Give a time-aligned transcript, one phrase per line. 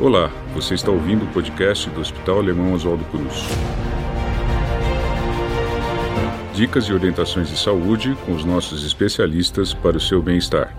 [0.00, 3.42] Olá, você está ouvindo o podcast do Hospital Alemão Oswaldo Cruz.
[6.54, 10.72] Dicas e orientações de saúde com os nossos especialistas para o seu bem-estar.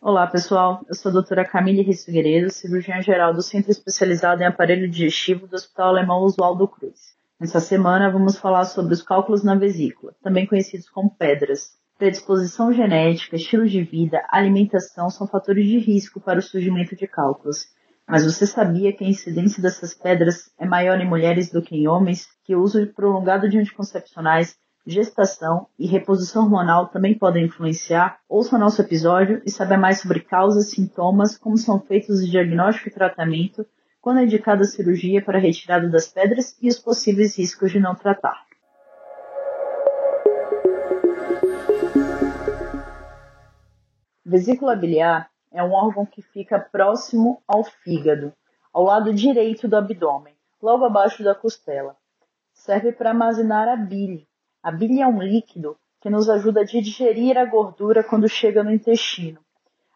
[0.00, 0.84] Olá, pessoal.
[0.88, 2.06] Eu sou a doutora Camille Riz
[2.52, 7.16] cirurgiã geral do Centro Especializado em Aparelho Digestivo do Hospital Alemão Oswaldo Cruz.
[7.40, 13.34] Nessa semana, vamos falar sobre os cálculos na vesícula, também conhecidos como pedras, predisposição genética,
[13.34, 17.66] estilo de vida, alimentação são fatores de risco para o surgimento de cálculos.
[18.06, 21.88] Mas você sabia que a incidência dessas pedras é maior em mulheres do que em
[21.88, 24.56] homens, que o uso prolongado de anticoncepcionais,
[24.86, 28.20] gestação e reposição hormonal também podem influenciar?
[28.28, 32.92] Ouça nosso episódio e saiba mais sobre causas, sintomas, como são feitos o diagnóstico e
[32.92, 33.66] tratamento,
[34.00, 37.80] quando é indicada a cirurgia para a retirada das pedras e os possíveis riscos de
[37.80, 38.47] não tratar.
[44.30, 48.30] Vesícula biliar é um órgão que fica próximo ao fígado,
[48.70, 51.96] ao lado direito do abdômen, logo abaixo da costela.
[52.52, 54.28] Serve para armazenar a bile.
[54.62, 58.70] A bile é um líquido que nos ajuda a digerir a gordura quando chega no
[58.70, 59.40] intestino.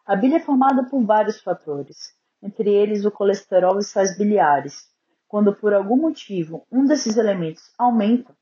[0.03, 4.89] A bile é formada por vários fatores, entre eles o colesterol e sais biliares.
[5.27, 8.35] Quando por algum motivo um desses elementos aumenta,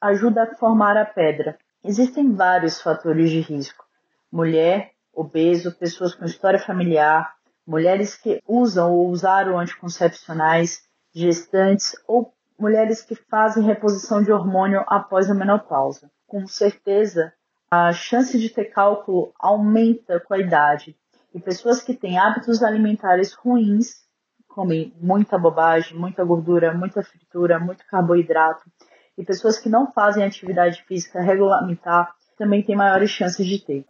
[0.00, 1.56] ajuda a formar a pedra.
[1.84, 3.84] Existem vários fatores de risco.
[4.32, 7.34] Mulher, obeso, pessoas com história familiar,
[7.66, 15.28] mulheres que usam ou usaram anticoncepcionais, gestantes ou mulheres que fazem reposição de hormônio após
[15.28, 16.08] a menopausa.
[16.26, 17.32] Com certeza,
[17.70, 20.96] a chance de ter cálculo aumenta com a idade.
[21.34, 24.06] E pessoas que têm hábitos alimentares ruins,
[24.46, 28.70] comem muita bobagem, muita gordura, muita fritura, muito carboidrato,
[29.16, 33.84] e pessoas que não fazem atividade física regulamentar também têm maiores chances de ter.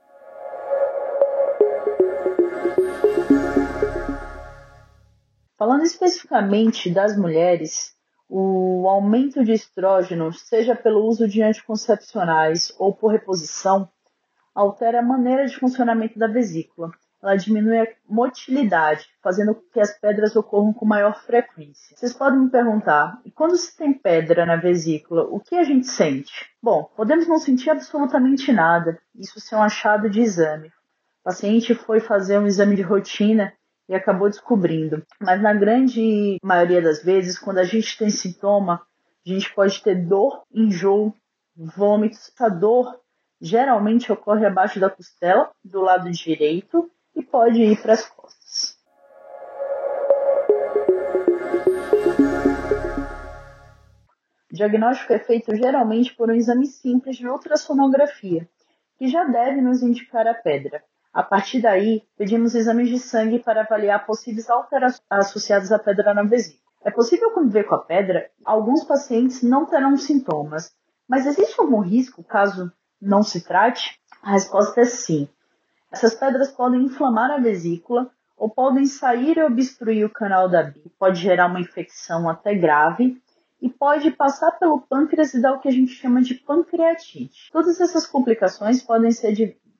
[5.58, 7.92] Falando especificamente das mulheres,
[8.28, 13.90] o aumento de estrógeno, seja pelo uso de anticoncepcionais ou por reposição,
[14.54, 16.92] altera a maneira de funcionamento da vesícula.
[17.20, 21.96] Ela diminui a motilidade, fazendo com que as pedras ocorram com maior frequência.
[21.96, 25.88] Vocês podem me perguntar, e quando se tem pedra na vesícula, o que a gente
[25.88, 26.48] sente?
[26.62, 30.68] Bom, podemos não sentir absolutamente nada, isso é um achado de exame.
[30.68, 33.52] O paciente foi fazer um exame de rotina
[33.88, 35.02] e acabou descobrindo.
[35.20, 38.82] Mas na grande maioria das vezes, quando a gente tem sintoma,
[39.26, 41.14] a gente pode ter dor, enjoo,
[41.56, 42.30] vômitos.
[42.38, 43.00] A dor
[43.40, 48.78] geralmente ocorre abaixo da costela, do lado direito, e pode ir para as costas.
[54.50, 58.48] O diagnóstico é feito geralmente por um exame simples de ultrassonografia,
[58.98, 60.82] que já deve nos indicar a pedra.
[61.18, 66.22] A partir daí, pedimos exames de sangue para avaliar possíveis alterações associadas à pedra na
[66.22, 66.62] vesícula.
[66.84, 68.30] É possível conviver com a pedra?
[68.44, 70.70] Alguns pacientes não terão sintomas,
[71.08, 73.98] mas existe algum risco caso não se trate?
[74.22, 75.28] A resposta é sim.
[75.90, 80.94] Essas pedras podem inflamar a vesícula ou podem sair e obstruir o canal da bile,
[81.00, 83.20] pode gerar uma infecção até grave
[83.60, 87.50] e pode passar pelo pâncreas e dar o que a gente chama de pancreatite.
[87.50, 89.34] Todas essas complicações podem ser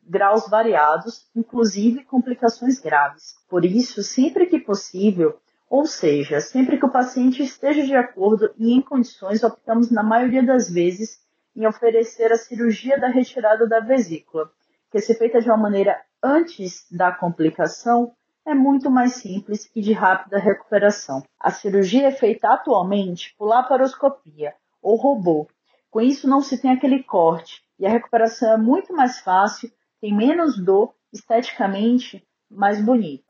[0.09, 3.35] graus variados, inclusive complicações graves.
[3.49, 5.39] Por isso, sempre que possível,
[5.69, 10.43] ou seja, sempre que o paciente esteja de acordo e em condições, optamos na maioria
[10.43, 11.21] das vezes
[11.55, 14.51] em oferecer a cirurgia da retirada da vesícula,
[14.91, 18.13] que se feita de uma maneira antes da complicação,
[18.47, 21.23] é muito mais simples e de rápida recuperação.
[21.39, 25.47] A cirurgia é feita atualmente por laparoscopia ou robô.
[25.91, 29.71] Com isso não se tem aquele corte e a recuperação é muito mais fácil
[30.01, 33.25] tem menos dor, esteticamente mais bonito.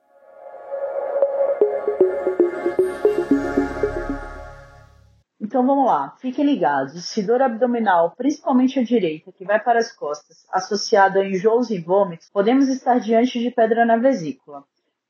[5.40, 7.06] Então vamos lá, fiquem ligados.
[7.06, 11.78] Se dor abdominal, principalmente a direita, que vai para as costas, associada a enjoos e
[11.78, 14.62] vômitos, podemos estar diante de pedra na vesícula.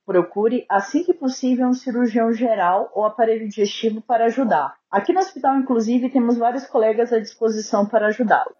[0.05, 4.75] Procure, assim que possível, um cirurgião geral ou aparelho digestivo para ajudar.
[4.89, 8.55] Aqui no hospital, inclusive, temos vários colegas à disposição para ajudá-lo.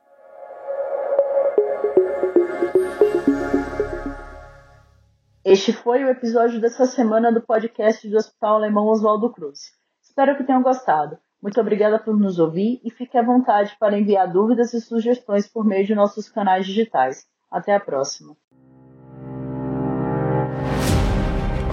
[5.51, 9.71] Este foi o episódio dessa semana do podcast do Hospital Alemão Oswaldo Cruz.
[9.99, 11.17] Espero que tenham gostado.
[11.41, 15.65] Muito obrigada por nos ouvir e fique à vontade para enviar dúvidas e sugestões por
[15.65, 17.25] meio de nossos canais digitais.
[17.49, 18.37] Até a próxima.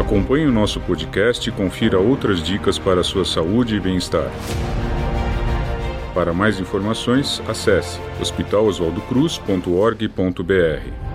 [0.01, 4.31] Acompanhe o nosso podcast e confira outras dicas para a sua saúde e bem-estar.
[6.15, 11.06] Para mais informações, acesse hospitaloswaldocruz.org.br.